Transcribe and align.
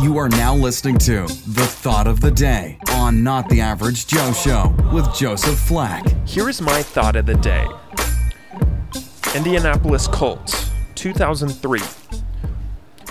You 0.00 0.16
are 0.18 0.28
now 0.28 0.54
listening 0.54 0.96
to 0.98 1.26
The 1.26 1.66
Thought 1.66 2.06
of 2.06 2.20
the 2.20 2.30
Day 2.30 2.78
on 2.92 3.24
Not 3.24 3.48
the 3.48 3.60
Average 3.60 4.06
Joe 4.06 4.32
Show 4.32 4.72
with 4.92 5.12
Joseph 5.12 5.58
Flack. 5.58 6.06
Here 6.24 6.48
is 6.48 6.60
my 6.60 6.84
thought 6.84 7.16
of 7.16 7.26
the 7.26 7.34
day 7.34 7.66
Indianapolis 9.34 10.06
Colts, 10.06 10.70
2003. 10.94 11.80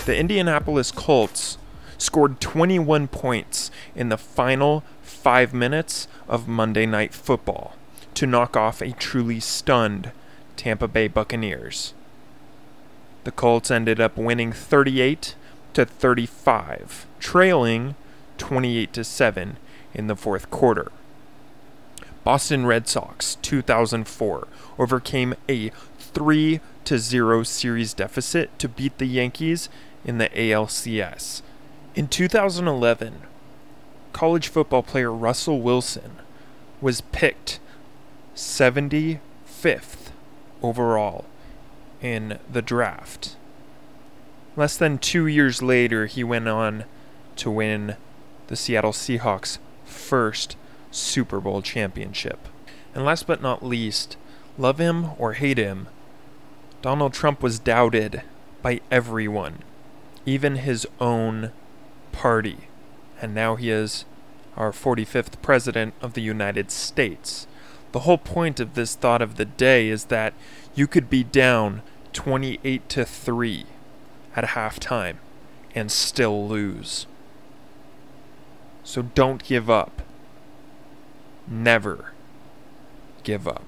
The 0.06 0.16
Indianapolis 0.16 0.92
Colts 0.92 1.58
scored 1.98 2.40
21 2.40 3.10
points 3.10 3.70
in 3.94 4.08
the 4.08 4.18
final 4.18 4.86
five 5.02 5.54
minutes 5.54 6.08
of 6.30 6.48
Monday 6.48 6.86
Night 6.86 7.14
Football 7.14 7.76
to 8.14 8.26
knock 8.26 8.56
off 8.56 8.82
a 8.82 8.94
truly 8.94 9.42
stunned 9.42 10.12
Tampa 10.56 10.88
Bay 10.88 11.10
Buccaneers. 11.10 11.94
The 13.26 13.32
Colts 13.32 13.70
ended 13.70 14.00
up 14.00 14.16
winning 14.16 14.54
38 14.54 15.36
to 15.78 15.86
35, 15.86 17.06
trailing 17.20 17.94
28 18.40 18.92
to 18.94 19.04
7 19.04 19.58
in 19.94 20.08
the 20.08 20.16
fourth 20.16 20.50
quarter. 20.50 20.92
Boston 22.24 22.66
Red 22.66 22.88
Sox 22.88 23.36
2004 23.44 24.48
overcame 24.80 25.36
a 25.48 25.70
3 26.00 26.62
to 26.84 26.98
0 26.98 27.44
series 27.44 27.94
deficit 27.94 28.58
to 28.58 28.68
beat 28.68 28.98
the 28.98 29.06
Yankees 29.06 29.70
in 30.04 30.18
the 30.18 30.30
ALCS. 30.30 31.44
In 31.94 32.08
2011, 32.08 33.22
college 34.14 34.48
football 34.48 34.82
player 34.82 35.14
Russell 35.14 35.62
Wilson 35.62 36.14
was 36.82 37.02
picked 37.02 37.60
75th 38.36 39.20
overall 40.64 41.26
in 42.02 42.40
the 42.52 42.64
draft. 42.64 43.36
Less 44.58 44.76
than 44.76 44.98
two 44.98 45.28
years 45.28 45.62
later, 45.62 46.08
he 46.08 46.24
went 46.24 46.48
on 46.48 46.86
to 47.36 47.52
win 47.52 47.96
the 48.48 48.56
Seattle 48.56 48.92
Seahawks' 48.92 49.60
first 49.86 50.58
Super 50.90 51.40
Bowl 51.40 51.62
championship. 51.62 52.48
And 52.96 53.06
last 53.06 53.28
but 53.28 53.40
not 53.40 53.64
least, 53.64 54.18
love 54.58 54.80
him 54.80 55.12
or 55.20 55.34
hate 55.34 55.60
him, 55.60 55.88
Donald 56.82 57.14
Trump 57.14 57.44
was 57.44 57.60
doubted 57.60 58.24
by 58.64 58.82
everyone, 58.90 59.60
even 60.26 60.56
his 60.56 60.88
own 61.00 61.52
party. 62.12 62.68
And 63.22 63.36
now 63.36 63.58
he 63.58 63.70
is 63.70 64.06
our 64.56 64.72
45th 64.72 65.40
President 65.44 65.94
of 66.02 66.14
the 66.14 66.22
United 66.22 66.72
States. 66.72 67.46
The 67.92 68.00
whole 68.00 68.18
point 68.18 68.60
of 68.60 68.74
this 68.74 68.96
thought 68.96 69.22
of 69.22 69.36
the 69.36 69.46
day 69.46 69.90
is 69.90 70.06
that 70.06 70.34
you 70.74 70.88
could 70.88 71.12
be 71.12 71.24
down 71.24 71.84
28 72.14 72.90
to 72.90 73.06
3 73.06 73.66
at 74.36 74.44
halftime 74.46 75.18
and 75.76 75.92
still 75.92 76.48
lose. 76.48 77.06
So 78.84 79.02
don't 79.02 79.44
give 79.44 79.70
up. 79.70 80.02
Never 81.48 82.14
give 83.24 83.48
up. 83.48 83.64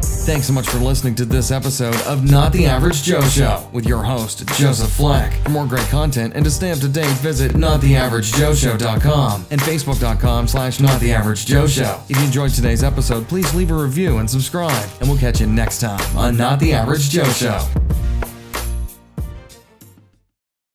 Thanks 0.00 0.46
so 0.46 0.52
much 0.52 0.68
for 0.68 0.76
listening 0.78 1.14
to 1.16 1.24
this 1.24 1.50
episode 1.50 1.96
of 2.02 2.30
Not 2.30 2.52
the 2.52 2.66
Average 2.66 3.02
Joe 3.02 3.22
Show 3.22 3.68
with 3.72 3.86
your 3.86 4.02
host, 4.02 4.46
Joseph 4.56 4.90
Flack. 4.90 5.32
For 5.42 5.48
more 5.48 5.66
great 5.66 5.86
content 5.86 6.34
and 6.36 6.44
to 6.44 6.50
stay 6.50 6.70
up 6.70 6.78
to 6.80 6.88
date, 6.88 7.10
visit 7.16 7.52
nottheaveragejoeshow.com 7.52 9.46
and 9.50 9.60
facebook.com 9.60 10.46
slash 10.46 10.78
nottheaveragejoeshow. 10.78 12.10
If 12.10 12.16
you 12.18 12.24
enjoyed 12.24 12.50
today's 12.52 12.84
episode, 12.84 13.26
please 13.26 13.54
leave 13.54 13.70
a 13.70 13.74
review 13.74 14.18
and 14.18 14.30
subscribe, 14.30 14.88
and 15.00 15.08
we'll 15.08 15.18
catch 15.18 15.40
you 15.40 15.46
next 15.46 15.80
time 15.80 16.16
on 16.16 16.36
Not 16.36 16.60
the 16.60 16.74
Average 16.74 17.08
Joe 17.08 17.24
Show. 17.24 17.66